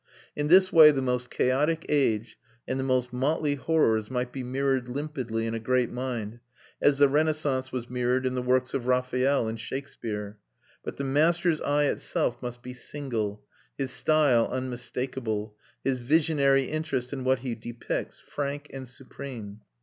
In 0.35 0.47
this 0.47 0.73
way 0.73 0.89
the 0.89 0.99
most 0.99 1.29
chaotic 1.29 1.85
age 1.87 2.39
and 2.67 2.79
the 2.79 2.83
most 2.83 3.13
motley 3.13 3.53
horrors 3.53 4.09
might 4.09 4.31
be 4.31 4.41
mirrored 4.41 4.87
limpidly 4.89 5.45
in 5.45 5.53
a 5.53 5.59
great 5.59 5.91
mind, 5.91 6.39
as 6.81 6.97
the 6.97 7.07
Renaissance 7.07 7.71
was 7.71 7.87
mirrored 7.87 8.25
in 8.25 8.33
the 8.33 8.41
works 8.41 8.73
of 8.73 8.87
Raphael 8.87 9.47
and 9.47 9.59
Shakespeare; 9.59 10.39
but 10.83 10.97
the 10.97 11.03
master's 11.03 11.61
eye 11.61 11.83
itself 11.85 12.41
must 12.41 12.63
be 12.63 12.73
single, 12.73 13.43
his 13.77 13.91
style 13.91 14.47
unmistakable, 14.51 15.55
his 15.83 15.99
visionary 15.99 16.63
interest 16.63 17.13
in 17.13 17.23
what 17.23 17.41
he 17.41 17.53
depicts 17.53 18.19
frank 18.19 18.71
and 18.73 18.87
supreme. 18.87 19.59